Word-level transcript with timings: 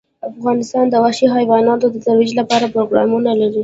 افغانستان 0.31 0.85
د 0.89 0.95
وحشي 1.03 1.27
حیواناتو 1.35 1.85
د 1.91 1.95
ترویج 2.05 2.31
لپاره 2.39 2.71
پروګرامونه 2.75 3.31
لري. 3.41 3.59